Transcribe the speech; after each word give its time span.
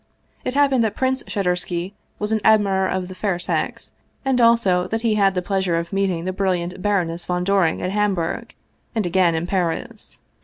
It 0.43 0.55
happened 0.55 0.83
that 0.83 0.95
Prince 0.95 1.21
Shadursky 1.27 1.93
was 2.17 2.31
an 2.31 2.41
admirer 2.43 2.87
of 2.87 3.07
the 3.07 3.13
fair 3.13 3.37
sex, 3.37 3.91
and 4.25 4.41
also 4.41 4.87
that 4.87 5.01
he 5.01 5.13
had 5.13 5.25
had 5.25 5.35
the 5.35 5.43
pleasure 5.43 5.77
of 5.77 5.93
meeting 5.93 6.25
the 6.25 6.33
brilliant 6.33 6.81
Baroness 6.81 7.23
von 7.25 7.43
Doring 7.43 7.83
at 7.83 7.91
Hamburg, 7.91 8.55
and 8.95 9.05
again 9.05 9.35
in 9.35 9.45
Paris. 9.45 10.21